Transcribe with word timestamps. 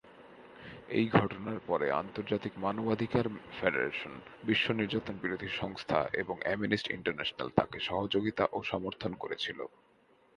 এই 0.89 1.05
ঘটনার 1.09 1.59
পরে 1.67 1.87
আন্তর্জাতিক 1.91 2.53
মানবাধিকার 2.57 3.25
ফেডারেশন, 3.57 4.13
বিশ্ব 4.43 4.67
নির্যাতন 4.73 5.15
বিরোধী 5.21 5.49
সংস্থা 5.61 5.99
এবং 6.13 6.35
অ্যামনেস্টি 6.41 6.89
ইন্টারন্যাশনাল 6.93 7.49
তাকে 7.55 7.77
সহযোগিতা 7.79 8.43
ও 8.51 8.59
সমর্থন 8.63 9.11
করেছিল। 9.13 9.59